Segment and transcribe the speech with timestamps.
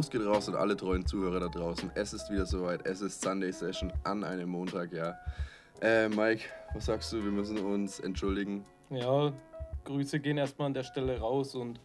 [0.00, 1.90] Gruß geht raus an alle treuen Zuhörer da draußen.
[1.94, 2.86] Es ist wieder soweit.
[2.86, 5.18] Es ist Sunday Session an einem Montag, ja.
[5.82, 7.22] Äh, Mike, was sagst du?
[7.22, 8.64] Wir müssen uns entschuldigen.
[8.88, 9.30] Ja,
[9.84, 11.80] Grüße gehen erstmal an der Stelle raus und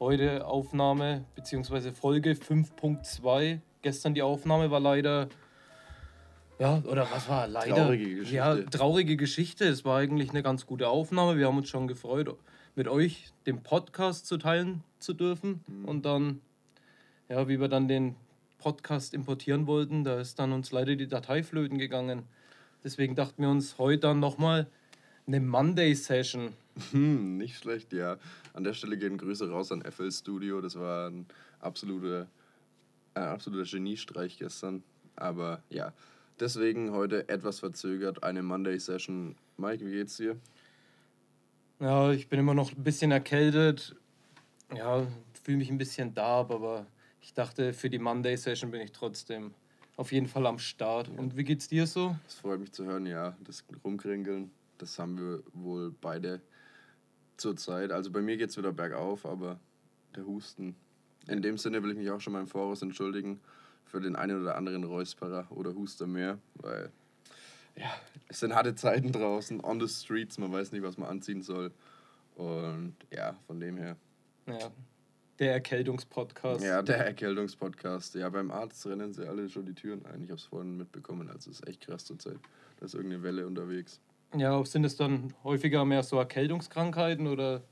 [0.00, 1.92] heute Aufnahme bzw.
[1.92, 3.60] Folge 5.2.
[3.80, 5.28] Gestern die Aufnahme war leider.
[6.58, 7.76] Ja, oder was war leider?
[7.76, 8.34] Traurige Geschichte.
[8.34, 9.66] Ja, traurige Geschichte.
[9.66, 11.38] Es war eigentlich eine ganz gute Aufnahme.
[11.38, 12.36] Wir haben uns schon gefreut,
[12.74, 15.62] mit euch den Podcast zu teilen zu dürfen.
[15.68, 15.84] Mhm.
[15.84, 16.40] Und dann,
[17.32, 18.14] ja, wie wir dann den
[18.58, 22.24] Podcast importieren wollten, da ist dann uns leider die Datei flöten gegangen.
[22.84, 24.66] Deswegen dachten wir uns heute dann nochmal
[25.26, 26.52] eine Monday-Session.
[26.90, 28.18] Hm, nicht schlecht, ja.
[28.52, 30.60] An der Stelle gehen Grüße raus an FL Studio.
[30.60, 31.24] Das war ein
[31.60, 32.26] absoluter,
[33.14, 34.82] ein absoluter Geniestreich gestern.
[35.16, 35.94] Aber ja,
[36.38, 39.36] deswegen heute etwas verzögert eine Monday Session.
[39.56, 40.36] Mike, wie geht's dir?
[41.80, 43.96] Ja, ich bin immer noch ein bisschen erkältet.
[44.76, 45.06] Ja,
[45.42, 46.84] fühle mich ein bisschen darb, aber
[47.22, 49.54] ich dachte, für die Monday-Session bin ich trotzdem
[49.96, 51.08] auf jeden Fall am Start.
[51.08, 52.16] Und wie geht's dir so?
[52.26, 53.36] Es freut mich zu hören, ja.
[53.44, 56.40] Das Rumkringeln, das haben wir wohl beide
[57.36, 57.92] zur Zeit.
[57.92, 59.58] Also bei mir geht's wieder bergauf, aber
[60.16, 60.74] der Husten.
[61.28, 63.40] In dem Sinne will ich mich auch schon mal im Voraus entschuldigen
[63.84, 66.90] für den einen oder anderen Räusperer oder Huster mehr, weil
[67.76, 67.90] ja,
[68.28, 71.72] es sind harte Zeiten draußen, on the streets, man weiß nicht, was man anziehen soll.
[72.34, 73.96] Und ja, von dem her.
[74.46, 74.70] Ja,
[75.38, 76.64] der Erkältungspodcast.
[76.64, 78.14] Ja, der Erkältungspodcast.
[78.14, 80.22] Ja, beim Arzt rennen sie alle schon die Türen ein.
[80.22, 82.38] Ich habe es vorhin mitbekommen, also es ist echt krass zur Zeit.
[82.78, 84.00] Da ist irgendeine Welle unterwegs.
[84.34, 87.62] Ja, sind es dann häufiger mehr so Erkältungskrankheiten oder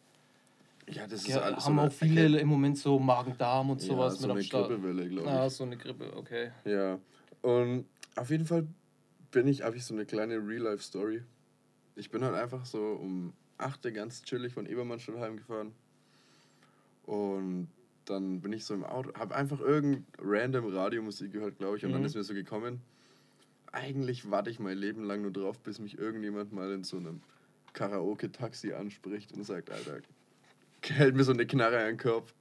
[0.88, 3.88] Ja, das ist ja, alles haben so auch viele im Moment so Magen-Darm und ja,
[3.88, 4.68] sowas so mit am eine Start?
[4.68, 5.34] Grippewelle, glaube ich.
[5.34, 6.50] Ah, so eine Grippe, okay.
[6.64, 6.98] Ja,
[7.42, 8.66] und auf jeden Fall
[9.30, 11.22] bin ich, habe ich so eine kleine Real-Life-Story.
[11.94, 15.72] Ich bin halt einfach so um 8 Uhr ganz chillig von Ebermannstadt heimgefahren.
[17.04, 17.68] Und
[18.04, 21.84] dann bin ich so im Auto, habe einfach irgend random Radiomusik gehört, glaube ich.
[21.84, 22.06] Und dann Mhm.
[22.06, 22.80] ist mir so gekommen,
[23.72, 27.20] eigentlich warte ich mein Leben lang nur drauf, bis mich irgendjemand mal in so einem
[27.72, 30.00] Karaoke-Taxi anspricht und sagt, Alter,
[30.82, 32.34] hält mir so eine Knarre an den Kopf.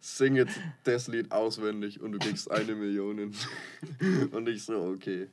[0.00, 3.18] Sing jetzt das Lied auswendig und du kriegst eine Million.
[4.32, 5.28] und ich so, okay.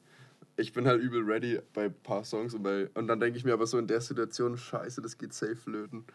[0.58, 2.90] Ich bin halt übel ready bei ein paar Songs und bei.
[2.94, 6.06] Und dann denke ich mir aber so in der Situation, scheiße, das geht safe flöten.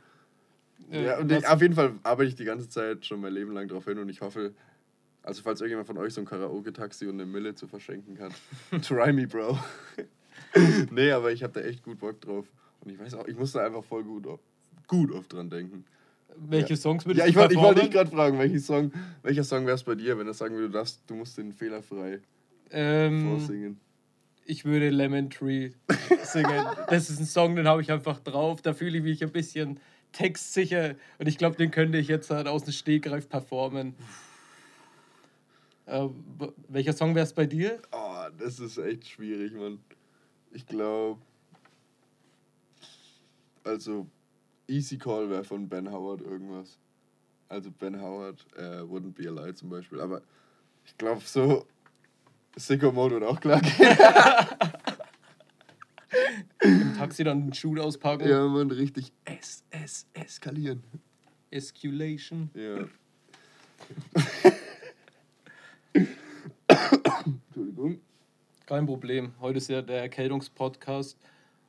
[0.91, 3.53] Äh, ja, und ich, auf jeden Fall arbeite ich die ganze Zeit schon mein Leben
[3.53, 4.53] lang drauf hin und ich hoffe,
[5.23, 8.33] also falls irgendjemand von euch so ein Karaoke-Taxi und eine Mille zu verschenken kann,
[8.83, 9.59] try me, Bro.
[10.91, 12.47] nee, aber ich habe da echt gut Bock drauf.
[12.81, 14.41] Und ich weiß auch, ich muss da einfach voll gut, auf-
[14.87, 15.85] gut oft dran denken.
[16.37, 19.45] Welche Songs würdest Ja, du ich wollte ich wollte dich gerade fragen, welchen Song, welcher
[19.45, 22.21] Song wäre es bei dir, wenn er sagen würde, du, darfst, du musst den fehlerfrei
[22.71, 23.81] ähm, vorsingen?
[24.45, 25.71] Ich würde Lemon Tree
[26.25, 26.65] singen.
[26.89, 28.63] Das ist ein Song, den habe ich einfach drauf.
[28.63, 29.79] Da fühle ich mich ein bisschen
[30.13, 30.95] textsicher.
[31.19, 33.95] Und ich glaube, den könnte ich jetzt halt aus dem Stegreif performen.
[35.87, 36.09] Äh,
[36.69, 37.81] welcher Song wäre es bei dir?
[37.93, 39.81] Oh, das ist echt schwierig, Mann.
[40.53, 41.21] Ich glaube,
[43.65, 44.07] also
[44.69, 46.79] Easy Call wäre von Ben Howard irgendwas.
[47.49, 50.01] Also Ben Howard äh, Wouldn't Be Alive zum Beispiel.
[50.01, 50.23] Aber
[50.85, 51.67] ich glaube, so
[52.57, 53.97] Sicko Mode wird auch klar gehen.
[57.01, 58.29] Taxi dann den Schuh auspacken.
[58.29, 60.83] ja, man, richtig es, es, eskalieren.
[61.51, 62.51] Esculation.
[62.55, 62.85] Ja.
[67.25, 68.01] Entschuldigung.
[68.67, 69.33] Kein Problem.
[69.41, 71.17] Heute ist ja der Erkältungspodcast.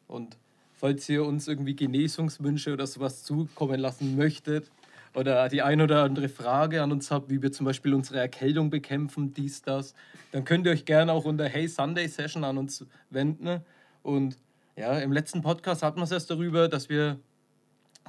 [0.07, 0.37] Und
[0.73, 4.69] falls ihr uns irgendwie Genesungswünsche oder sowas zukommen lassen möchtet
[5.15, 8.69] oder die ein oder andere Frage an uns habt, wie wir zum Beispiel unsere Erkältung
[8.69, 9.95] bekämpfen, dies, das,
[10.33, 13.61] dann könnt ihr euch gerne auch unter Hey Sunday Session an uns wenden.
[14.03, 14.37] Und
[14.75, 17.19] ja, im letzten Podcast hatten wir es erst darüber, dass wir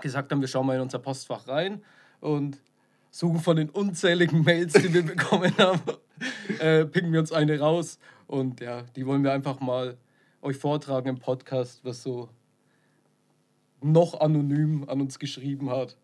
[0.00, 1.82] gesagt haben, wir schauen mal in unser Postfach rein
[2.20, 2.60] und
[3.10, 5.80] suchen von den unzähligen Mails, die wir bekommen haben,
[6.58, 9.96] äh, picken wir uns eine raus und ja, die wollen wir einfach mal
[10.40, 12.28] euch vortragen im Podcast, was so
[13.80, 15.96] noch anonym an uns geschrieben hat.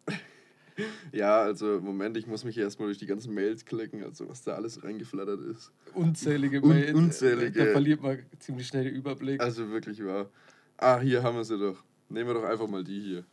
[1.12, 4.54] Ja, also Moment, ich muss mich erstmal durch die ganzen Mails klicken, also was da
[4.54, 5.72] alles reingeflattert ist.
[5.94, 6.94] Unzählige Un- Mails.
[6.94, 7.64] unzählige.
[7.66, 9.40] Da verliert man ziemlich schnell den Überblick.
[9.40, 10.28] Also wirklich wahr.
[10.76, 11.82] Ah, hier haben wir sie doch.
[12.08, 13.24] Nehmen wir doch einfach mal die hier.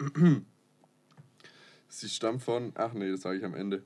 [1.88, 2.72] Sie stammt von.
[2.74, 3.82] Ach nee, das sage ich am Ende.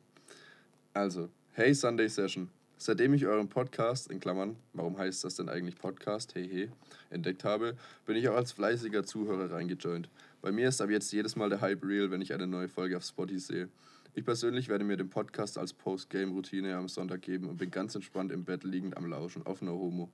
[0.93, 2.49] Also, hey Sunday Session.
[2.85, 6.69] Seitdem ich euren Podcast, in Klammern, warum heißt das denn eigentlich Podcast, hey hey,
[7.11, 7.77] entdeckt habe,
[8.07, 10.09] bin ich auch als fleißiger Zuhörer reingejoint.
[10.41, 12.97] Bei mir ist ab jetzt jedes Mal der Hype real, wenn ich eine neue Folge
[12.97, 13.69] auf Spotify sehe.
[14.15, 18.33] Ich persönlich werde mir den Podcast als Postgame-Routine am Sonntag geben und bin ganz entspannt
[18.33, 20.11] im Bett liegend am Lauschen, No Homo.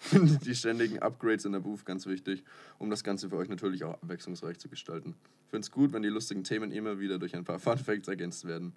[0.12, 2.42] die ständigen Upgrades in der Booth ganz wichtig,
[2.78, 5.14] um das Ganze für euch natürlich auch abwechslungsreich zu gestalten.
[5.44, 8.08] Ich finde es gut, wenn die lustigen Themen immer wieder durch ein paar Fun Facts
[8.08, 8.72] ergänzt werden.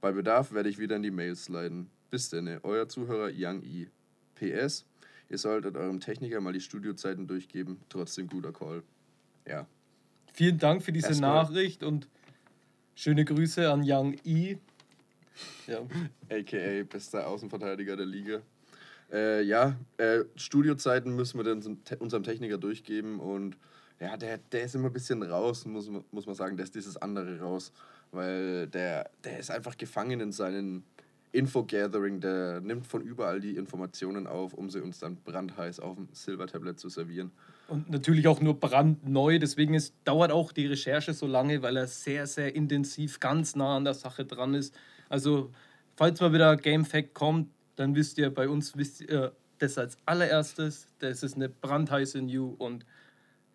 [0.00, 1.88] Bei Bedarf werde ich wieder in die Mails sliden.
[2.10, 3.86] Bis denn, euer Zuhörer Young E.
[4.34, 4.84] PS,
[5.30, 7.78] ihr solltet eurem Techniker mal die Studiozeiten durchgeben.
[7.88, 8.82] Trotzdem guter Call.
[9.46, 9.66] Ja.
[10.34, 12.06] Vielen Dank für diese Erstmal- Nachricht und
[12.94, 14.58] schöne Grüße an Young E.
[15.66, 15.80] Ja.
[16.30, 18.42] AKA bester Außenverteidiger der Liga.
[19.12, 23.56] Äh, ja, äh, Studiozeiten müssen wir dann unserem Techniker durchgeben und
[24.00, 26.56] ja, der, der ist immer ein bisschen raus, muss, muss man sagen.
[26.56, 27.72] Der ist dieses andere raus,
[28.12, 30.84] weil der, der ist einfach gefangen in seinen
[31.32, 32.20] Infogathering.
[32.20, 36.78] Der nimmt von überall die Informationen auf, um sie uns dann brandheiß auf dem Silbertablett
[36.78, 37.30] zu servieren.
[37.68, 41.86] Und natürlich auch nur brandneu, deswegen ist, dauert auch die Recherche so lange, weil er
[41.86, 44.74] sehr, sehr intensiv ganz nah an der Sache dran ist.
[45.08, 45.50] Also,
[45.96, 49.96] falls mal wieder Game Fact kommt, dann wisst ihr, bei uns wisst ihr das als
[50.06, 50.86] allererstes.
[50.98, 52.84] Das ist eine brandheiße New und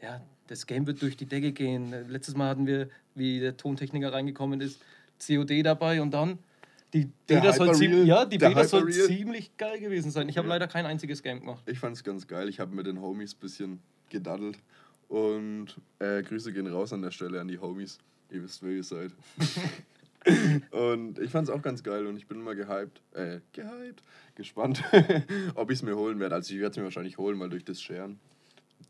[0.02, 1.94] ja, das Game wird durch die Decke gehen.
[2.10, 4.82] Letztes Mal hatten wir, wie der Tontechniker reingekommen ist,
[5.26, 6.40] COD dabei und dann.
[6.94, 10.28] Die Beta soll, ziemlich, ja, die Beta soll ziemlich geil gewesen sein.
[10.28, 10.56] Ich habe Ja.
[10.56, 11.64] leider kein einziges Game gemacht.
[11.68, 12.50] Ich fand es ganz geil.
[12.50, 13.80] Ich habe mit den Homies ein bisschen
[14.10, 14.58] gedaddelt.
[15.08, 15.68] Und
[16.00, 17.98] äh, Grüße gehen raus an der Stelle an die Homies.
[18.30, 19.12] Ihr wisst, wer ihr seid.
[20.72, 23.02] und ich fand es auch ganz geil und ich bin immer gehypt.
[23.14, 24.04] Äh, gehypt.
[24.36, 24.84] Gespannt,
[25.56, 26.36] ob ich es mir holen werde.
[26.36, 28.20] Also ich werde es mir wahrscheinlich holen, weil durch das Sharen.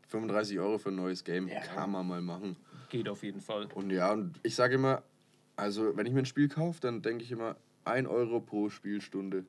[0.08, 1.60] 35 Euro für ein neues Game Ja.
[1.60, 2.56] kann man mal machen.
[2.90, 3.66] Geht auf jeden Fall.
[3.74, 5.02] Und ja, und ich sage immer,
[5.56, 9.44] also wenn ich mir ein Spiel kaufe, dann denke ich immer 1 Euro pro Spielstunde.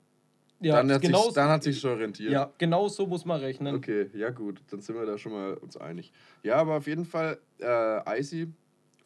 [0.61, 2.31] Ja, dann, hat genau, sich, dann hat sich schon rentiert.
[2.31, 3.75] ja, genau so muss man rechnen.
[3.75, 6.13] Okay, ja gut, dann sind wir da schon mal uns einig.
[6.43, 8.47] Ja, aber auf jeden Fall, äh, Icy,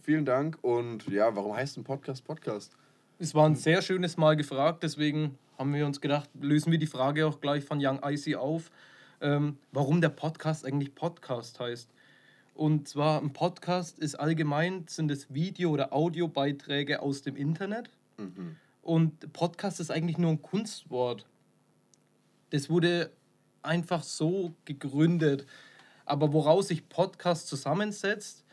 [0.08, 0.58] vielen Dank.
[0.62, 2.72] Und ja, warum heißt ein Podcast Podcast?
[3.20, 6.88] Es war ein sehr schönes Mal gefragt, deswegen haben wir uns gedacht, lösen wir die
[6.88, 8.72] Frage auch gleich von Young Icy auf,
[9.20, 11.90] ähm, warum der Podcast eigentlich Podcast heißt.
[12.54, 17.90] Und zwar ein Podcast ist allgemein, sind es Video- oder Audiobeiträge aus dem Internet.
[18.18, 18.56] Mhm.
[18.84, 21.26] Und Podcast ist eigentlich nur ein Kunstwort.
[22.52, 23.12] Das wurde
[23.62, 25.46] einfach so gegründet.
[26.06, 28.46] Aber woraus sich Podcast zusammensetzt,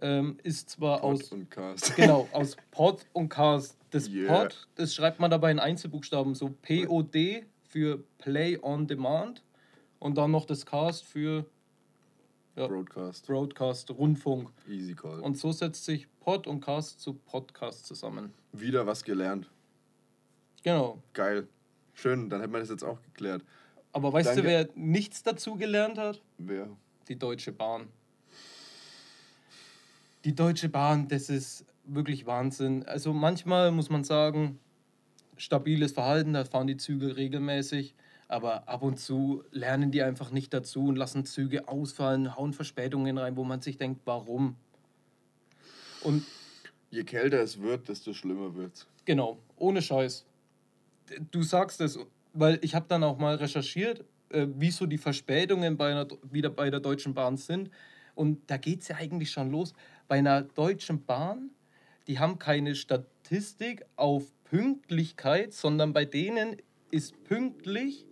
[0.00, 1.96] ähm, ist zwar Pod aus und Cast.
[1.96, 3.76] Genau, aus Pod und Cast.
[3.90, 4.42] Das Yeah.
[4.44, 9.42] Pod, das schreibt man dabei in Einzelbuchstaben, so POD für Play on Demand
[9.98, 11.46] und dann noch das Cast für
[12.56, 13.26] ja, Broadcast.
[13.26, 14.50] Broadcast, Rundfunk.
[14.68, 15.20] Easy Call.
[15.20, 18.32] Und so setzt sich Pod und Cast zu Podcast zusammen.
[18.52, 19.50] Wieder was gelernt.
[20.64, 21.02] Genau.
[21.12, 21.46] Geil.
[21.92, 23.42] Schön, dann hätten wir das jetzt auch geklärt.
[23.92, 24.42] Aber weißt Danke.
[24.42, 26.20] du, wer nichts dazu gelernt hat?
[26.38, 26.68] Wer?
[27.08, 27.88] Die Deutsche Bahn.
[30.26, 32.82] Die Deutsche Bahn, das ist wirklich Wahnsinn.
[32.82, 34.58] Also manchmal muss man sagen,
[35.36, 37.94] stabiles Verhalten, da fahren die Züge regelmäßig,
[38.26, 43.18] aber ab und zu lernen die einfach nicht dazu und lassen Züge ausfallen, hauen Verspätungen
[43.18, 44.56] rein, wo man sich denkt, warum?
[46.02, 46.24] Und
[46.90, 48.88] Je kälter es wird, desto schlimmer wird's.
[49.04, 50.26] Genau, ohne Scheiß.
[51.30, 52.00] Du sagst es,
[52.32, 56.50] weil ich habe dann auch mal recherchiert, äh, wie so die Verspätungen bei einer, wieder
[56.50, 57.70] bei der Deutschen Bahn sind.
[58.16, 59.74] Und da geht es ja eigentlich schon los.
[60.08, 61.50] Bei einer Deutschen Bahn,
[62.06, 66.56] die haben keine Statistik auf Pünktlichkeit, sondern bei denen
[66.90, 68.06] ist pünktlich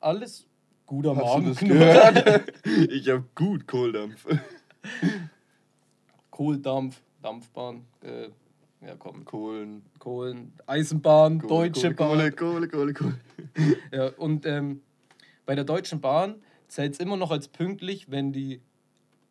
[0.00, 0.46] alles
[0.86, 1.46] guter Hast du Morgen.
[1.46, 2.52] das gehört?
[2.64, 4.26] ich hab gut Kohldampf.
[6.30, 8.28] Kohldampf, Dampfbahn, äh,
[8.86, 9.82] ja komm, Kohlen.
[9.98, 12.36] Kohlen, Eisenbahn, Kohle, Deutsche Kohle, Bahn.
[12.36, 13.18] Kohle, Kohle, Kohle, Kohle.
[13.90, 14.82] Ja, und ähm,
[15.46, 16.36] bei der Deutschen Bahn
[16.68, 18.60] zählt es immer noch als pünktlich, wenn die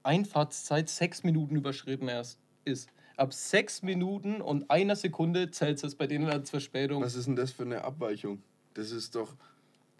[0.05, 2.89] Einfahrtszeit sechs Minuten überschritten erst ist.
[3.17, 7.01] Ab sechs Minuten und einer Sekunde zählt es bei denen als Verspätung.
[7.01, 8.41] Was ist denn das für eine Abweichung?
[8.73, 9.35] Das ist doch.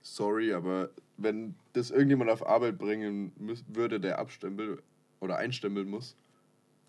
[0.02, 3.32] Sorry, aber wenn das irgendjemand auf Arbeit bringen
[3.68, 4.80] würde, der abstempeln
[5.20, 6.16] oder einstempeln muss.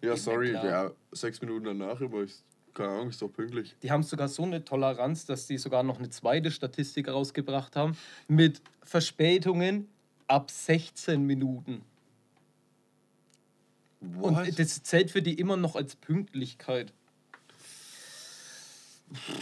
[0.03, 2.35] Ja, mir sorry, ja, sechs Minuten danach, aber ich,
[2.75, 3.75] keine Ahnung, ist doch pünktlich.
[3.83, 7.97] Die haben sogar so eine Toleranz, dass die sogar noch eine zweite Statistik rausgebracht haben
[8.29, 9.89] mit Verspätungen
[10.27, 11.83] ab 16 Minuten.
[14.15, 14.47] What?
[14.49, 16.93] Und das zählt für die immer noch als Pünktlichkeit.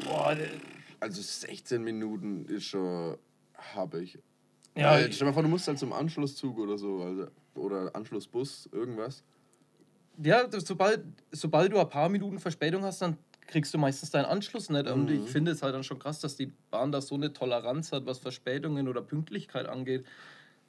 [0.05, 0.37] Boah,
[1.01, 3.17] also 16 Minuten ist schon
[3.57, 4.19] habe ich.
[4.77, 7.95] ja, Weil, stell dir mal vor, du musst halt zum Anschlusszug oder so, also, oder
[7.95, 9.23] Anschlussbus, irgendwas.
[10.23, 13.17] Ja, sobald, sobald du ein paar Minuten Verspätung hast, dann
[13.47, 14.87] kriegst du meistens deinen Anschluss nicht.
[14.89, 15.25] Und Mhm.
[15.25, 18.07] ich finde es halt dann schon krass, dass die Bahn da so eine Toleranz hat,
[18.07, 20.05] was Verspätungen oder Pünktlichkeit angeht.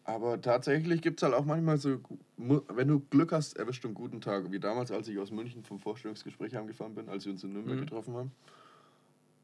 [0.07, 1.97] Aber tatsächlich gibt es halt auch manchmal so,
[2.37, 4.51] wenn du Glück hast, erwischt du einen guten Tag.
[4.51, 7.77] Wie damals, als ich aus München vom Vorstellungsgespräch heimgefahren bin, als wir uns in Nürnberg
[7.77, 7.81] Mhm.
[7.81, 8.31] getroffen haben.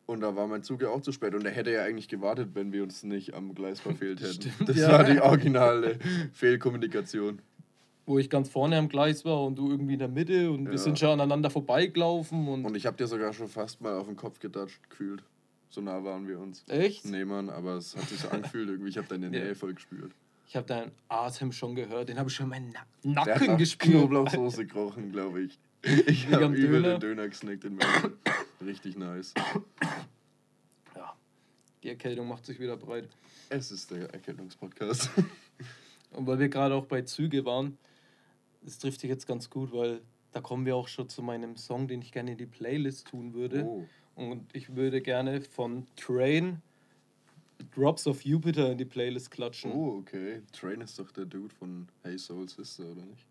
[0.05, 1.33] Und da war mein Zug ja auch zu spät.
[1.33, 4.33] Und er hätte ja eigentlich gewartet, wenn wir uns nicht am Gleis verfehlt hätten.
[4.33, 4.91] Stimmt, das ja.
[4.91, 5.97] war die originale
[6.33, 7.39] Fehlkommunikation.
[8.05, 10.71] Wo ich ganz vorne am Gleis war und du irgendwie in der Mitte und Ja.
[10.71, 12.65] wir sind schon aneinander vorbeigelaufen und.
[12.65, 15.23] Und ich habe dir sogar schon fast mal auf den Kopf gedatscht gefühlt.
[15.69, 16.65] So nah waren wir uns.
[16.67, 17.05] echt?
[17.05, 18.89] Nee, Mann, aber es hat sich so angefühlt irgendwie.
[18.89, 19.29] Ich habe deine.
[19.29, 20.11] Nähe voll gespürt.
[20.51, 23.51] Ich habe deinen Atem schon gehört, den habe ich schon in meinen Na Der Nacken
[23.51, 23.89] nach gespürt.
[23.89, 25.57] Knoblauchsoße gerochen, glaube ich.
[26.07, 26.89] Ich habe über Döner.
[26.89, 28.17] den Döner gesnackt in meinem.
[28.59, 29.33] Richtig nice.
[30.93, 31.15] Ja,
[31.81, 33.07] die Erkältung macht sich wieder breit.
[33.47, 35.09] Es ist der Erkältungspodcast.
[36.11, 37.77] Und weil wir gerade auch bei Züge waren,
[38.61, 40.01] das trifft sich jetzt ganz gut, weil
[40.33, 43.33] da kommen wir auch schon zu meinem Song, den ich gerne in die Playlist tun
[43.33, 43.63] würde.
[43.63, 43.87] Oh.
[44.15, 46.61] Und ich würde gerne von Train
[47.69, 49.71] Drops of Jupiter in die Playlist klatschen.
[49.71, 50.41] Oh, okay.
[50.51, 53.25] Train ist doch der Dude von Hey Soul Sister, oder nicht?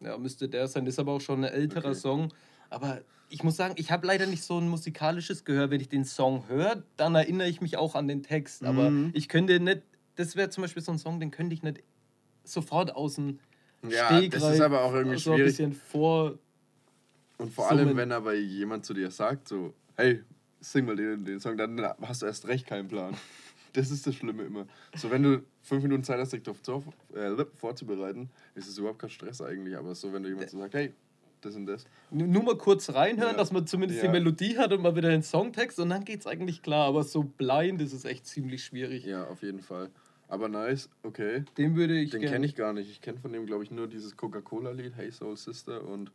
[0.00, 0.86] Ja, müsste der sein.
[0.86, 1.94] Ist aber auch schon ein älterer Okay.
[1.98, 2.32] Song.
[2.70, 5.70] Aber ich muss sagen, ich habe leider nicht so ein musikalisches Gehör.
[5.70, 8.64] Wenn ich den Song höre, dann erinnere ich mich auch an den Text.
[8.64, 9.10] Aber Mhm.
[9.14, 9.82] ich könnte nicht,
[10.16, 11.82] das wäre zum Beispiel so ein Song, den könnte ich nicht
[12.44, 13.38] sofort aus dem
[13.88, 15.52] Ja, Stegreif das ist aber auch irgendwie so ein schwierig.
[15.56, 16.38] bisschen vor.
[17.38, 20.22] Und vor allem, wenn aber jemand zu dir sagt, so, hey,
[20.60, 23.16] sing mal den, den Song, dann hast du erst recht keinen Plan.
[23.74, 24.66] Das ist das Schlimme immer.
[24.94, 29.10] So, wenn du fünf Minuten Zeit hast, dich darauf äh, vorzubereiten, ist es überhaupt kein
[29.10, 29.76] Stress eigentlich.
[29.76, 30.92] Aber so, wenn du jemand so sagt, hey,
[31.40, 31.86] das und das.
[32.10, 33.36] Nur mal kurz reinhören, Ja.
[33.38, 34.08] dass man zumindest Ja.
[34.08, 36.86] die Melodie hat und mal wieder den Songtext und dann geht es eigentlich klar.
[36.86, 39.04] Aber so blind ist es echt ziemlich schwierig.
[39.04, 39.90] Ja, auf jeden Fall.
[40.28, 41.44] Aber nice, okay.
[41.58, 42.90] Den würde ich Den kenne ich gar nicht.
[42.90, 46.10] Ich kenne von dem, glaube ich, nur dieses Coca-Cola-Lied, Hey Soul Sister und.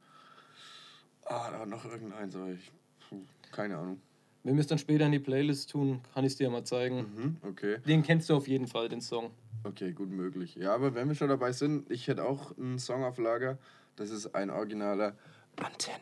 [1.25, 2.71] Ah, da war noch irgendeins, aber ich.
[3.09, 3.21] Puh,
[3.51, 3.99] keine Ahnung.
[4.47, 6.99] Wenn wir es dann später in die Playlist tun, kann ich es dir mal zeigen.
[6.99, 7.79] Mhm, okay.
[7.85, 9.31] Den kennst du auf jeden Fall, den Song.
[9.65, 10.55] Okay, gut möglich.
[10.55, 13.57] Ja, aber wenn wir schon dabei sind, ich hätte auch einen Song auf Lager.
[13.97, 15.17] Das ist ein originaler
[15.57, 15.99] Antenne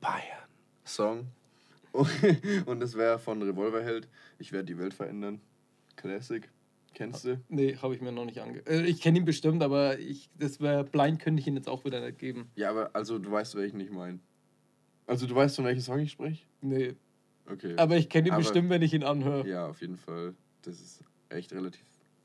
[0.00, 0.22] Bayern
[0.84, 1.26] Song.
[2.66, 4.08] Und das wäre von Revolverheld.
[4.38, 5.40] Ich werde die Welt verändern.
[5.96, 6.48] Classic.
[6.94, 7.40] Kennst du?
[7.48, 8.60] Nee, habe ich mir noch nicht ange...
[8.68, 11.84] Äh, ich kenne ihn bestimmt, aber ich, das wäre blind, könnte ich ihn jetzt auch
[11.84, 12.52] wieder nicht geben.
[12.54, 14.20] Ja, aber also du weißt, welchen ich meine.
[15.08, 16.44] Also du weißt, von welchem Song ich spreche?
[16.60, 16.94] Nee,
[17.52, 17.74] Okay.
[17.76, 19.46] aber ich kenne ihn Aber- bestimmt, wenn ich ihn anhöre.
[19.48, 20.34] Ja, auf jeden Fall.
[20.62, 21.84] Das ist echt relativ.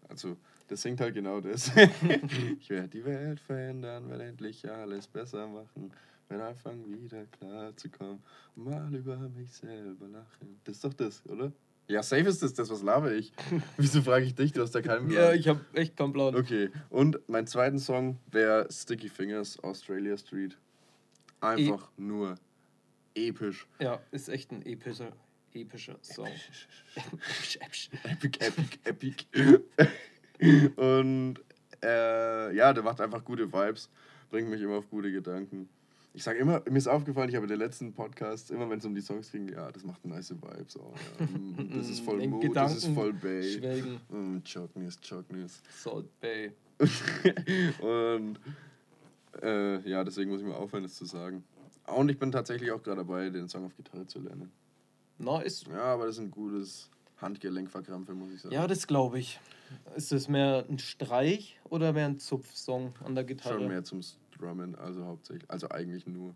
[0.10, 0.36] Also,
[0.68, 1.72] das singt halt genau das.
[2.60, 5.92] ich werde die Welt verändern, werde endlich alles besser machen.
[6.28, 8.22] Werde anfangen, wieder klar zu kommen.
[8.56, 10.60] Mal über mich selber lachen.
[10.64, 11.52] Das ist doch das, oder?
[11.88, 13.32] Ja, safe ist das, das was laber ich.
[13.78, 14.52] Wieso frage ich dich?
[14.52, 15.24] Du hast da keinen Plan.
[15.24, 16.36] Ja, ich habe echt keinen Plan.
[16.36, 20.58] Okay, und mein zweiten Song wäre Sticky Fingers, Australia Street.
[21.42, 22.36] Einfach nur
[23.16, 23.68] episch.
[23.80, 25.12] Ja, ist echt ein epischer,
[25.54, 26.28] epischer Song.
[28.04, 29.26] Epic, epic, epic.
[30.76, 31.36] Und
[31.84, 33.90] äh, ja, der macht einfach gute Vibes,
[34.30, 35.70] bringt mich immer auf gute Gedanken.
[36.14, 38.86] Ich sage immer, mir ist aufgefallen, ich habe in den letzten Podcasts, immer wenn es
[38.86, 40.78] um die Songs ging, ja, das macht nice Vibes.
[40.78, 41.26] Oh, ja.
[41.38, 43.44] mm, Das ist voll Mood, das ist Gedanken voll Bay.
[43.44, 44.42] Schwelgen, Mm.
[45.70, 46.52] Salt Bay.
[47.82, 48.40] Und
[49.42, 51.44] äh, ja, deswegen muss ich mal aufhören, das zu sagen.
[51.88, 54.52] Und ich bin tatsächlich auch gerade dabei, den Song auf Gitarre zu lernen.
[55.18, 55.66] Nice.
[55.70, 58.54] Ja, aber das ist ein gutes Handgelenkverkrampfe, muss ich sagen.
[58.54, 59.40] Ja, das glaube ich.
[59.96, 63.60] Ist das mehr ein Streich oder mehr ein Zupfsong an der Gitarre?
[63.60, 64.02] Schon mehr zum
[64.38, 65.50] Drummen, also hauptsächlich.
[65.50, 66.36] Also eigentlich nur.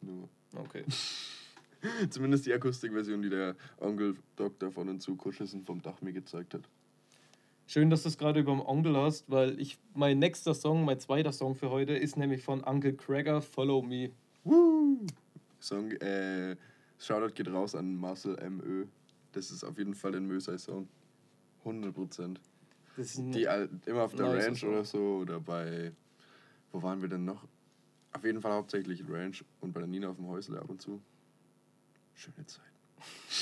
[0.00, 0.28] Nur.
[0.54, 0.84] Okay.
[2.10, 4.72] Zumindest die Akustikversion, die der Onkel Dr.
[4.72, 6.62] von den Zukuschelsen vom Dach mir gezeigt hat.
[7.68, 10.98] Schön, dass du es gerade über den Onkel hast, weil ich mein nächster Song, mein
[11.00, 14.10] zweiter Song für heute ist nämlich von Uncle Cracker, Follow Me.
[14.42, 15.06] Woo!
[15.60, 16.56] Song, äh,
[16.98, 18.86] Shoutout geht raus an Marcel MÖ.
[19.32, 20.88] Das ist auf jeden Fall ein Mösei-Song.
[21.58, 22.40] 100 Prozent.
[22.96, 23.46] Die
[23.84, 25.92] immer auf der Ranch oder so oder bei.
[26.72, 27.46] Wo waren wir denn noch?
[28.14, 31.02] Auf jeden Fall hauptsächlich Ranch und bei der Nina auf dem Häusle ab und zu.
[32.14, 32.64] Schöne Zeit.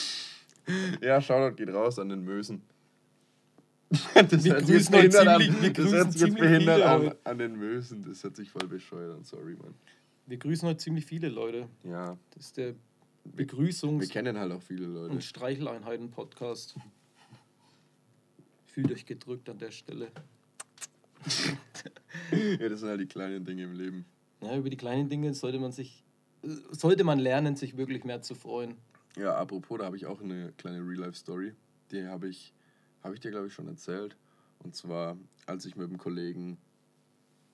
[1.00, 2.60] ja, Shoutout geht raus an den Mösen.
[3.90, 5.40] Das Wir hört sich jetzt behindert an.
[5.42, 8.04] ziemlich- wir Das hört sich jetzt behindert viele an, an den Mösen.
[8.04, 9.24] Das hört sich voll bescheuert an.
[9.24, 9.74] Sorry, Mann.
[10.26, 11.68] wir grüßen heute ziemlich viele Leute.
[11.84, 12.74] Ja, Das ist der
[13.24, 15.12] wir Begrüßungs- kennen halt auch viele Leute.
[15.14, 16.76] und Streicheleinheiten-Podcast.
[18.66, 20.08] Fühlt euch gedrückt an der Stelle.
[22.32, 24.04] Ja, das sind halt die kleinen Dinge im Leben.
[24.40, 26.02] Ja, über die kleinen Dinge sollte man sich,
[26.70, 28.76] sollte man lernen, sich wirklich mehr zu freuen.
[29.16, 31.52] Ja, apropos, da habe ich auch eine kleine Real-Life-Story.
[31.90, 32.52] Die habe ich,
[33.06, 34.16] habe ich dir, glaube ich, schon erzählt.
[34.62, 36.58] Und zwar, als ich mit dem Kollegen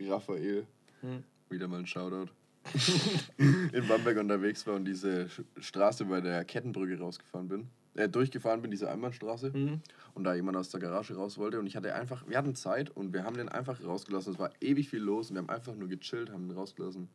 [0.01, 0.67] Raphael,
[1.01, 1.23] Hm.
[1.51, 2.31] wieder mal ein Shoutout,
[3.39, 5.29] in Bamberg unterwegs war und diese
[5.59, 7.69] Straße bei der Kettenbrücke rausgefahren bin.
[7.95, 9.51] Äh, durchgefahren bin, diese Einbahnstraße.
[9.51, 9.83] Mhm.
[10.15, 11.59] Und da jemand aus der Garage raus wollte.
[11.59, 14.33] Und ich hatte einfach, wir hatten Zeit und wir haben den einfach rausgelassen.
[14.33, 17.09] Es war ewig viel los und wir haben einfach nur gechillt, haben ihn rausgelassen.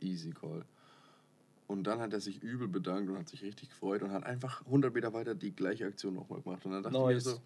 [0.00, 0.64] Easy call.
[1.72, 4.64] Und dann hat er sich übel bedankt und hat sich richtig gefreut und hat einfach
[4.66, 6.64] 100 Meter weiter die gleiche Aktion nochmal gemacht.
[6.66, 7.24] Und dann dachte ich mir Nice.
[7.24, 7.40] so,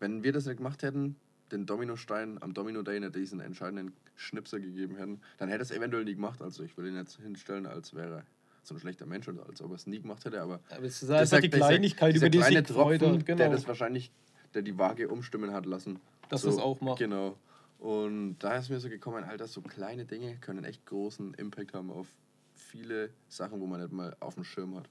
[0.00, 1.16] wenn wir das nicht gemacht hätten,
[1.52, 5.70] den Dominostein am Domino Day nicht diesen entscheidenden Schnipser gegeben hätten, dann hätte er es
[5.70, 6.42] eventuell nie gemacht.
[6.42, 8.24] Also ich will ihn jetzt hinstellen, als wäre er
[8.62, 11.02] so ein schlechter Mensch oder als ob er es nie gemacht hätte, aber Aber es
[11.02, 13.26] ist das einfach die sagt- dieser- Kleinigkeit, dieser über die sich kleine Tropfen, hat.
[13.26, 13.36] Genau.
[13.38, 14.10] der das wahrscheinlich,
[14.54, 16.00] der die Waage umstimmen hat lassen.
[16.30, 16.98] Dass er es auch macht.
[16.98, 17.36] Genau.
[17.78, 21.90] Und da ist mir so gekommen, Alter, so kleine Dinge können echt großen Impact haben
[21.92, 22.08] auf
[22.56, 24.88] viele Sachen, wo man nicht mal auf dem Schirm hat.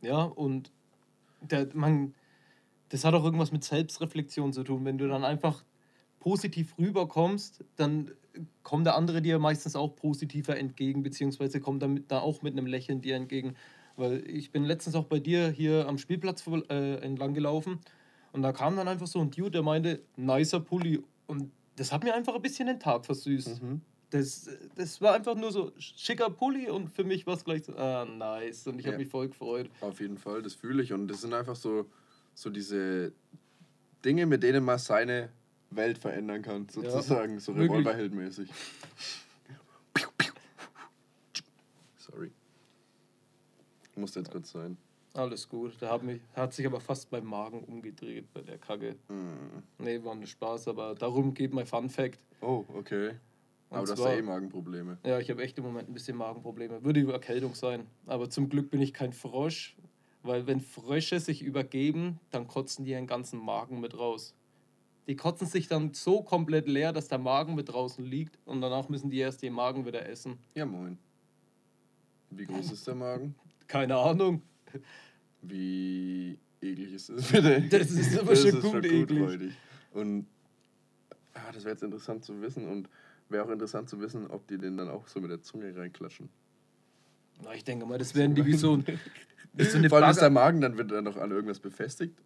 [0.00, 0.70] Ja, und
[1.40, 2.14] der, man,
[2.88, 4.84] das hat auch irgendwas mit Selbstreflexion zu tun.
[4.84, 5.64] Wenn du dann einfach
[6.20, 8.12] positiv rüberkommst, dann
[8.62, 12.66] kommt der andere dir meistens auch positiver entgegen, beziehungsweise kommt damit da auch mit einem
[12.66, 13.54] Lächeln dir entgegen.
[13.96, 17.80] Weil ich bin letztens auch bei dir hier am Spielplatz äh, entlang gelaufen
[18.32, 21.02] und da kam dann einfach so ein Dude, der meinte, nicer Pulli.
[21.26, 23.60] Und das hat mir einfach ein bisschen den Tag versüßt.
[24.10, 27.76] Das, das war einfach nur so schicker Pulli und für mich war es gleich so,
[27.76, 28.66] ah, nice.
[28.66, 28.98] Und ich habe Ja.
[28.98, 29.68] mich voll gefreut.
[29.82, 30.92] Auf jeden Fall, das fühle ich.
[30.94, 31.86] Und das sind einfach so,
[32.34, 33.12] so diese
[34.04, 35.28] Dinge, mit denen man seine
[35.70, 37.70] Welt verändern kann, sozusagen, so wirklich.
[37.86, 38.48] Revolverheld-mäßig.
[41.98, 42.30] Sorry.
[43.96, 44.76] Musste jetzt kurz sein.
[45.14, 45.74] Alles gut.
[45.80, 48.94] Da hat, mich, hat sich aber fast mein Magen umgedreht bei der Kacke.
[49.08, 49.82] Mm.
[49.82, 52.20] Nee, war nur Spaß, aber darum geht mein Fun Fact.
[52.40, 53.16] Oh, okay.
[53.70, 54.98] Aber Und du hast zwar- ja eh Magenprobleme.
[55.04, 56.82] Ja, ich habe echt im Moment ein bisschen Magenprobleme.
[56.84, 57.86] Würde über Erkältung sein.
[58.06, 59.76] Aber zum Glück bin ich kein Frosch,
[60.22, 64.34] weil wenn Frösche sich übergeben, dann kotzen die ihren ganzen Magen mit raus.
[65.06, 68.88] Die kotzen sich dann so komplett leer, dass der Magen mit draußen liegt und danach
[68.88, 70.38] müssen die erst den Magen wieder essen.
[70.54, 70.98] Ja, moin.
[72.30, 73.34] Wie groß ist der Magen?
[73.66, 74.42] Keine Ahnung.
[75.42, 77.62] Wie eklig ist das bitte?
[77.70, 79.18] Das ist aber schon gut eklig.
[79.24, 79.54] freudig.
[79.92, 80.26] Und
[81.34, 82.88] ah, das wäre jetzt interessant zu wissen und
[83.28, 86.28] wäre auch interessant zu wissen, ob die den dann auch so mit der Zunge reinklatschen.
[87.42, 88.84] Na, ich denke mal, das werden die wie so, ein,
[89.52, 90.30] wie so eine Vor allem ist der.
[90.30, 92.18] Magen dann wird er noch an irgendwas befestigt.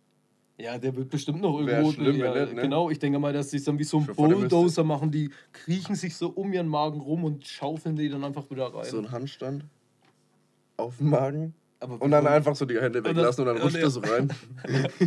[0.58, 1.90] Ja, der wird bestimmt noch irgendwo.
[1.92, 2.62] schlimm, ja, nicht, ne?
[2.62, 4.06] Genau, ich denke mal, dass sie dann wie so ein.
[4.06, 5.10] Bulldozer machen.
[5.10, 8.84] Die kriechen sich so um ihren Magen rum und schaufeln die dann einfach wieder rein.
[8.84, 9.64] So ein Handstand
[10.76, 13.82] auf dem Magen Aber und dann einfach so die Hände weglassen und dann rutscht er-
[13.84, 14.28] er so rein.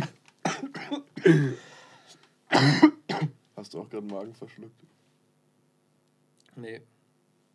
[3.56, 4.80] Hast du auch gerade Magen verschluckt?
[6.56, 6.80] Nee.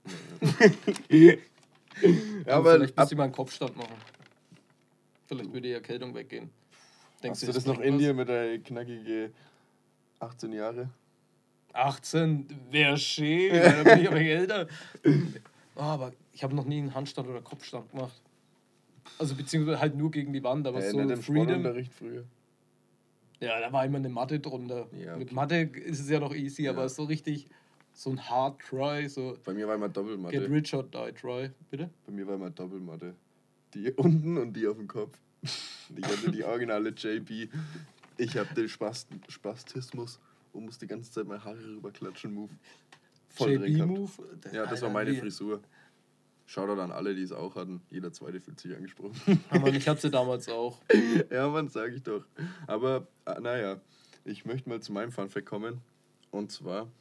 [2.48, 3.94] Ja, Aber vielleicht müsste ich mal einen Kopfstand machen.
[5.28, 6.50] Vielleicht würde die Erkältung weggehen.
[7.22, 9.32] Denkst hast du das noch in dir mit der knackige
[10.20, 10.90] 18 Jahre?
[11.74, 14.68] 18 wäre schön, dann bin ich aber älter.
[15.76, 18.20] Oh, aber ich habe noch nie einen Handstand oder Kopfstand gemacht.
[19.20, 21.86] Also beziehungsweise halt nur gegen die Wand, aber äh, so nicht im Freedom.
[21.92, 22.24] Früher.
[23.42, 24.88] Ja, da war immer eine Matte drunter.
[24.98, 25.36] Ja, Mit okay.
[25.36, 26.72] Mathe ist es ja noch easy, Ja.
[26.72, 27.48] aber so richtig
[27.94, 30.50] so ein Hard Try, so Bei mir war immer Get Doppelmatte.
[30.50, 31.90] Rich or Die Try, bitte?
[32.06, 33.16] Bei mir war immer Doppelmatte.
[33.74, 35.18] Die unten und die auf dem Kopf.
[35.44, 37.50] Ich hatte die originale JB.
[38.18, 40.20] Ich habe den Spast Spastismus
[40.54, 42.34] und muss die ganze Zeit meine Haare rüberklatschen.
[42.34, 42.50] Move.
[43.30, 43.54] Voll.
[43.54, 44.12] JB-Move.
[44.52, 45.62] Ja, das war meine Frisur.
[46.46, 47.82] Shoutout an alle, die es auch hatten.
[47.90, 49.16] Jeder zweite fühlt sich angesprochen.
[49.52, 50.80] Ja, Mann, ich hatte sie damals auch.
[51.30, 52.26] ja, Mann, sag ich doch.
[52.68, 53.80] Aber, ah, naja,
[54.26, 55.80] ich möchte mal zu meinem Funfact kommen.
[56.30, 56.92] Und zwar,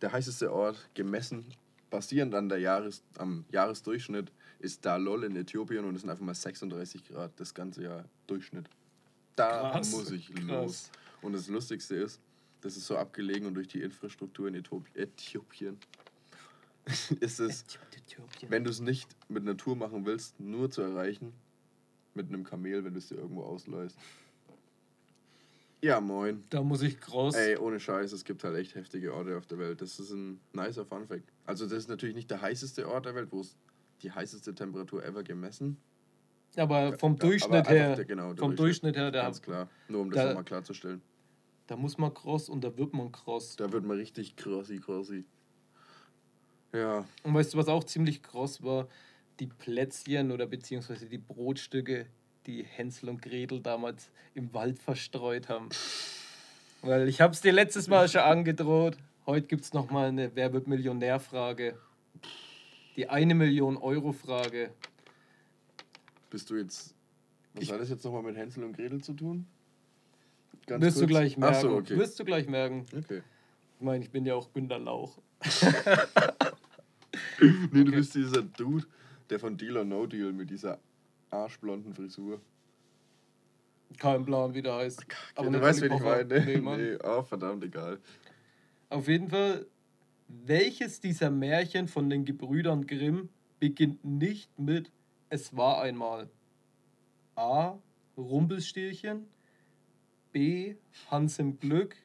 [0.00, 1.46] der heißeste Ort, gemessen,
[1.90, 6.34] basierend an der Jahres, am Jahresdurchschnitt, ist Dalol in Äthiopien und es sind einfach mal
[6.34, 8.68] 36 Grad das ganze Jahr Durchschnitt.
[9.36, 10.44] Da Krass, muss ich krass.
[10.44, 10.90] los.
[11.22, 12.20] Und das Lustigste ist,
[12.62, 15.78] das ist so abgelegen und durch die Infrastruktur in Äthiop- Äthiopien
[17.20, 17.64] ist es
[18.48, 21.32] wenn du es nicht mit einer Tour machen willst, nur zu erreichen,
[22.14, 23.98] mit einem Kamel, wenn du es dir irgendwo ausleihst.
[25.86, 26.42] Ja, moin.
[26.50, 27.36] Da muss ich groß.
[27.36, 29.80] Ey, ohne Scheiß, es gibt halt echt heftige Orte auf der Welt.
[29.80, 31.32] Das ist ein nicer Funfact.
[31.44, 33.56] Also, das ist natürlich nicht der heißeste Ort der Welt, wo es
[34.02, 35.76] die heißeste Temperatur ever gemessen.
[36.56, 39.68] aber vom Durchschnitt aber her, der- genau, der vom Durchschnitt her, da, Ganz klar.
[39.88, 41.02] Nur um das da- nochmal klarzustellen.
[41.68, 43.54] da muss man cross und da wird man cross.
[43.56, 45.24] Da wird man richtig crossi, crossi.
[46.72, 48.88] Ja, Und weißt du, was auch ziemlich kross war?
[49.38, 52.06] Die Plätzchen oder beziehungsweise die Brotstücke,
[52.46, 55.68] die Hänsel und Gretel damals im Wald verstreut haben.
[56.82, 58.96] Weil ich habe es dir letztes Mal schon angedroht.
[59.26, 61.76] Heute gibt es nochmal eine Wer wird Millionär-Frage.
[62.96, 64.70] Die eine Million Euro-Frage.
[66.30, 66.94] bist du jetzt.
[67.54, 69.46] Was Ich- hat das jetzt nochmal mit Hänsel und Gretel zu tun?
[70.66, 71.10] Ganz Wirst du kurz.
[71.10, 71.56] gleich merken.
[71.56, 71.96] Ach so, okay.
[71.96, 72.84] Wirst du gleich merken.
[72.96, 73.22] Okay.
[73.78, 75.18] Ich meine, ich bin ja auch Günter Lauch.
[77.40, 77.90] Nee, du Okay.
[77.96, 78.86] bist dieser Dude,
[79.30, 80.78] der von Deal or No Deal mit dieser
[81.30, 82.40] arschblonden Frisur.
[83.98, 85.06] Kein Plan, wie der heißt.
[85.34, 86.00] Aber du weißt, wen ich
[86.60, 86.76] meine.
[86.76, 86.92] Nee.
[86.92, 87.98] Nee, oh, verdammt, egal.
[88.90, 89.66] Auf jeden Fall,
[90.28, 94.90] welches dieser Märchen von den Gebrüdern Grimm beginnt nicht mit
[95.30, 96.28] Es war einmal
[97.36, 97.78] A.
[98.16, 99.26] Rumpelstilchen,
[100.32, 100.76] B.
[101.10, 101.96] Hans im Glück,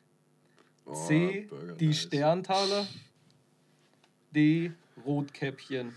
[0.85, 1.47] Oh, C.
[1.49, 1.97] Burger, Die nice.
[2.01, 2.87] Sterntaler,
[4.35, 4.71] D.
[5.05, 5.93] Rotkäppchen.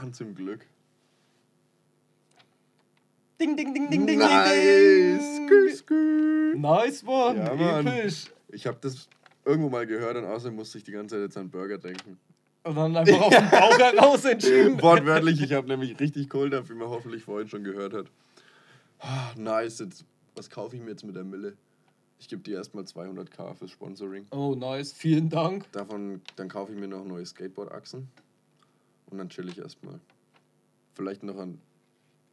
[0.00, 0.66] Hans im Glück.
[3.40, 5.20] Ding, ding, ding, ding, ding, nice.
[5.20, 5.76] ding, ding.
[5.76, 6.54] skü.
[6.56, 7.36] Nice, Mann.
[7.36, 7.86] Ja, Mann.
[7.86, 8.26] Episch.
[8.48, 9.08] Ich habe das
[9.44, 12.18] irgendwo mal gehört und außerdem musste ich die ganze Zeit jetzt an Burger denken.
[12.64, 14.80] Und dann einfach auf den Bauch heraus entschieden.
[14.82, 18.06] Wortwörtlich, ich habe nämlich richtig Kohl dafür, wie man hoffentlich vorhin schon gehört hat.
[18.98, 20.04] Ah, nice, jetzt,
[20.34, 21.56] was kaufe ich mir jetzt mit der Mille?
[22.18, 24.26] Ich gebe dir erstmal 200k fürs Sponsoring.
[24.30, 24.92] Oh, nice.
[24.92, 25.70] Vielen Dank.
[25.72, 28.08] Davon, dann kaufe ich mir noch neue Skateboard-Achsen.
[29.10, 30.00] Und dann chill ich erstmal.
[30.94, 31.60] Vielleicht noch einen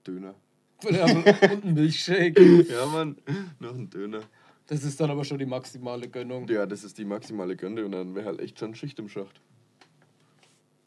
[0.06, 0.36] Döner.
[0.84, 2.66] Und ein Milchshake.
[2.70, 3.18] Ja, Mann,
[3.60, 4.22] noch einen Döner.
[4.68, 6.48] Das ist dann aber schon die maximale Gönnung.
[6.48, 9.42] Ja, das ist die maximale Gönne und dann wäre halt echt schon Schicht im Schacht.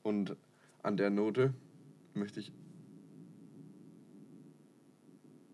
[0.03, 0.35] Und
[0.83, 1.53] an der Note
[2.15, 2.53] möchte ich.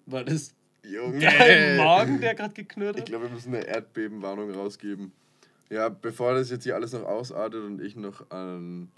[0.06, 1.18] War das Junge!
[1.20, 3.08] dein Magen, der gerade geknurrt Ich hat?
[3.08, 5.12] glaube, wir müssen eine Erdbebenwarnung rausgeben.
[5.70, 8.88] Ja, bevor das jetzt hier alles noch ausartet und ich noch an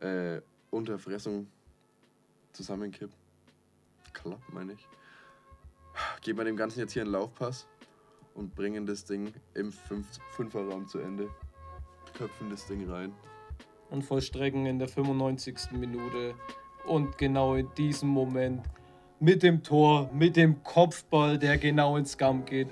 [0.00, 1.46] äh, Unterfressung
[2.52, 3.10] zusammenkipp.
[4.12, 4.88] Klapp, meine ich.
[6.20, 7.66] Geben wir dem Ganzen jetzt hier einen Laufpass
[8.34, 11.28] und bringen das Ding im Fünf- Fünferraum zu Ende.
[12.16, 13.12] Köpfen das Ding rein.
[13.90, 15.72] Und vollstrecken in der 95.
[15.72, 16.34] Minute.
[16.86, 18.62] Und genau in diesem Moment
[19.20, 22.68] mit dem Tor, mit dem Kopfball, der genau ins Scam geht,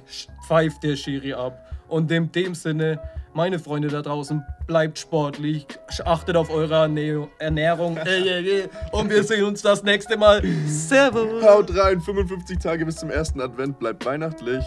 [0.47, 1.73] pfeift der Schiri ab.
[1.89, 3.01] Und in dem Sinne,
[3.37, 5.67] meine Freunde da draußen, bleibt sportlich,
[6.07, 10.43] achtet auf eure Ernährung- Ernährung äh, äh, äh, und wir sehen uns das nächste Mal.
[10.67, 11.45] Servus!
[11.45, 14.65] Haut rein, 55 Tage bis zum ersten Advent, bleibt weihnachtlich.